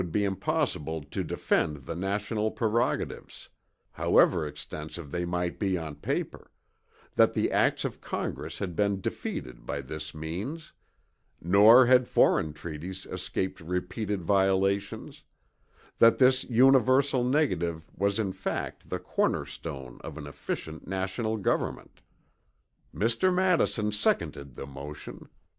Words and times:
be 0.11 0.23
impossible 0.25 1.03
to 1.03 1.23
defend 1.23 1.85
the 1.85 1.93
national 1.93 2.49
prerogatives, 2.49 3.49
however 3.91 4.47
extensive 4.47 5.11
they 5.11 5.25
might 5.25 5.59
be 5.59 5.77
on 5.77 5.93
paper; 5.93 6.49
that 7.13 7.35
the 7.35 7.51
acts 7.51 7.85
of 7.85 8.01
Congress 8.01 8.57
had 8.57 8.75
been 8.75 8.99
defeated 8.99 9.63
by 9.63 9.79
this 9.79 10.15
means; 10.15 10.73
nor 11.39 11.85
had 11.85 12.07
foreign 12.07 12.51
treaties 12.51 13.05
escaped 13.11 13.61
repeated 13.61 14.23
violations; 14.23 15.23
that 15.99 16.17
this 16.17 16.43
universal 16.45 17.23
negative 17.23 17.85
was 17.95 18.17
in 18.17 18.33
fact 18.33 18.89
the 18.89 18.97
corner 18.97 19.45
stone 19.45 20.01
of 20.03 20.17
an 20.17 20.25
efficient 20.25 20.87
national 20.87 21.37
Govt." 21.37 21.99
"Mr. 22.91 23.31
Madison 23.31 23.91
seconded 23.91 24.55
the 24.55 24.65
motion. 24.65 25.29